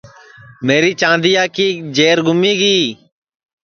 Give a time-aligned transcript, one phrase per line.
[0.65, 2.77] میری چاندیا کی جیر گُمی گی